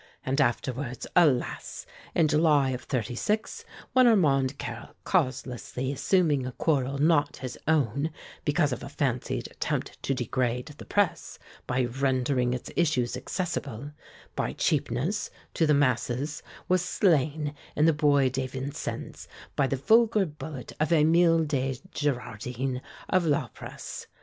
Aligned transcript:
And 0.25 0.41
afterwards, 0.41 1.05
alas! 1.15 1.85
in 2.15 2.27
July 2.27 2.71
of 2.71 2.85
'36, 2.85 3.63
when 3.93 4.07
Armand 4.07 4.57
Carrel, 4.57 4.95
causelessly 5.03 5.91
assuming 5.91 6.47
a 6.47 6.53
quarrel 6.53 6.97
not 6.97 7.37
his 7.37 7.55
own, 7.67 8.09
because 8.43 8.71
of 8.73 8.81
a 8.81 8.89
fancied 8.89 9.45
attempt 9.51 10.01
to 10.01 10.15
degrade 10.15 10.65
the 10.79 10.85
press, 10.85 11.37
by 11.67 11.83
rendering 11.85 12.51
its 12.55 12.71
issues 12.75 13.15
accessible, 13.15 13.91
by 14.35 14.53
cheapness, 14.53 15.29
to 15.53 15.67
the 15.67 15.75
masses, 15.75 16.41
was 16.67 16.83
slain 16.83 17.53
in 17.75 17.85
the 17.85 17.93
Bois 17.93 18.27
de 18.29 18.47
Vincennes 18.47 19.27
by 19.55 19.67
the 19.67 19.75
vulgar 19.77 20.25
bullet 20.25 20.71
of 20.79 20.89
Émile 20.89 21.47
de 21.47 21.79
Girardin, 21.93 22.81
of 23.07 23.23
'La 23.23 23.49
Presse.' 23.49 24.07